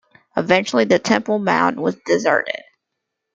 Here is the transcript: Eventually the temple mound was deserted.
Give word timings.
Eventually 0.35 0.83
the 0.85 0.97
temple 0.97 1.37
mound 1.37 1.79
was 1.79 1.95
deserted. 2.07 2.63